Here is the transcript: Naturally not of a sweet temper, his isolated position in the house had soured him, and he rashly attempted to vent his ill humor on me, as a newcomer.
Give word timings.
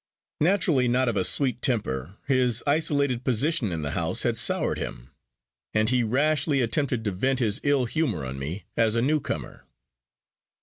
Naturally 0.39 0.87
not 0.87 1.07
of 1.09 1.15
a 1.15 1.23
sweet 1.23 1.61
temper, 1.61 2.17
his 2.25 2.63
isolated 2.65 3.23
position 3.23 3.71
in 3.71 3.83
the 3.83 3.91
house 3.91 4.23
had 4.23 4.35
soured 4.35 4.79
him, 4.79 5.11
and 5.75 5.89
he 5.91 6.01
rashly 6.01 6.59
attempted 6.59 7.05
to 7.05 7.11
vent 7.11 7.37
his 7.37 7.61
ill 7.63 7.85
humor 7.85 8.25
on 8.25 8.39
me, 8.39 8.63
as 8.75 8.95
a 8.95 9.01
newcomer. 9.03 9.63